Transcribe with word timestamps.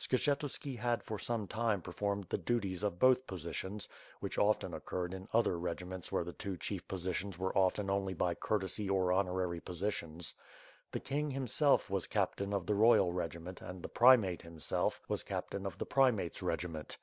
Skshetuski 0.00 0.78
had 0.78 1.02
for 1.02 1.18
some 1.18 1.46
time 1.46 1.82
performed 1.82 2.24
the 2.30 2.38
duties 2.38 2.82
of 2.82 2.98
both 2.98 3.26
positions, 3.26 3.90
which 4.20 4.38
often 4.38 4.72
occurred 4.72 5.12
in 5.12 5.28
other 5.34 5.58
regiments 5.58 6.10
where 6.10 6.24
the 6.24 6.32
two 6.32 6.56
chief 6.56 6.88
positions 6.88 7.38
were 7.38 7.54
often 7.54 7.90
only 7.90 8.14
by 8.14 8.34
courtesy 8.34 8.88
or 8.88 9.12
honorary 9.12 9.60
positions. 9.60 10.34
The 10.92 11.00
king, 11.00 11.32
himself, 11.32 11.90
was 11.90 12.06
captain 12.06 12.54
of 12.54 12.64
the 12.64 12.74
royal 12.74 13.12
regi 13.12 13.40
ment 13.40 13.60
and 13.60 13.82
the 13.82 13.88
primate 13.90 14.40
himself 14.40 14.98
was 15.08 15.22
captain 15.22 15.66
of 15.66 15.76
the 15.76 15.84
primate's 15.84 16.40
regiment. 16.40 16.96